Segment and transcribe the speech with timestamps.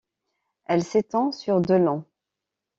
[0.65, 2.05] Elle s'étend sur de long.